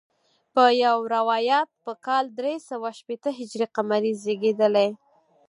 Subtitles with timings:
[0.53, 4.89] په یو روایت په کال درې سوه شپېته هجري قمري زیږېدلی.